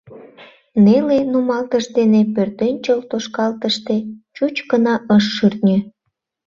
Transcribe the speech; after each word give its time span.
Неле 0.83 1.19
нумалтыш 1.31 1.85
дене 1.97 2.21
пӧртӧнчыл 2.33 2.99
тошкалтыште 3.09 3.95
чуч 4.35 4.55
гына 4.71 4.93
ыш 5.15 5.25
шӱртньӧ. 5.35 5.77